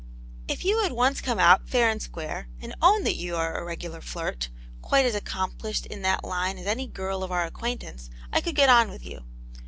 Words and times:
"If 0.47 0.65
you 0.65 0.77
would 0.77 0.93
once 0.93 1.21
come 1.21 1.37
out, 1.37 1.69
fair 1.69 1.87
and 1.87 2.01
square, 2.01 2.47
and 2.59 2.73
own 2.81 3.03
that 3.03 3.17
you 3.17 3.35
are 3.35 3.55
a 3.55 3.63
regular 3.63 4.01
flirt, 4.01 4.49
quite 4.81 5.05
as 5.05 5.13
accom* 5.13 5.55
plished 5.57 5.85
in 5.85 6.01
that 6.01 6.23
line 6.23 6.57
as 6.57 6.65
any 6.65 6.87
girl 6.87 7.21
of 7.23 7.31
our 7.31 7.45
acquaintance, 7.45 8.09
I 8.33 8.41
could 8.41 8.55
get 8.55 8.67
on 8.67 8.89
with 8.89 9.05
you. 9.05 9.25